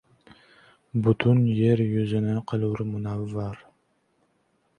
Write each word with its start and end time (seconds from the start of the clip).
Butun 1.07 1.43
yer 1.59 1.83
yuzini 1.91 2.35
qilur 2.53 2.85
munavvar. 2.95 3.63